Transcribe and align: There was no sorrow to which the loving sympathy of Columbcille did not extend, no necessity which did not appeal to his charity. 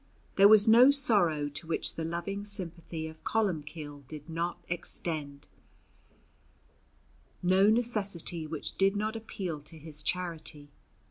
There 0.35 0.47
was 0.47 0.67
no 0.67 0.89
sorrow 0.89 1.47
to 1.49 1.67
which 1.67 1.93
the 1.93 2.03
loving 2.03 2.43
sympathy 2.43 3.07
of 3.07 3.23
Columbcille 3.23 4.07
did 4.07 4.27
not 4.27 4.65
extend, 4.67 5.47
no 7.43 7.69
necessity 7.69 8.47
which 8.47 8.79
did 8.79 8.95
not 8.95 9.15
appeal 9.15 9.61
to 9.61 9.77
his 9.77 10.01
charity. 10.01 10.71